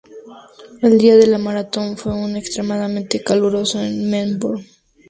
El 0.81 0.97
día 0.97 1.15
de 1.15 1.27
la 1.27 1.37
maratón 1.37 1.95
fue 1.95 2.11
un 2.11 2.33
día 2.33 2.41
extremadamente 2.41 3.23
caluroso 3.23 3.79
en 3.79 4.09
Melbourne. 4.09 4.65